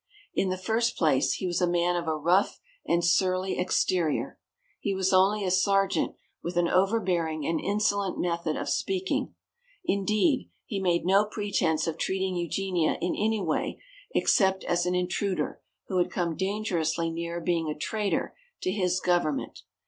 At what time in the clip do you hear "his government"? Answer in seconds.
18.71-19.59